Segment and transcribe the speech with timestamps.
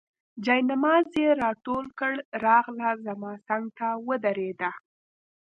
[0.45, 2.13] جاینماز یې راټول کړ،
[2.45, 4.71] راغله زما څنګ ته ودرېده.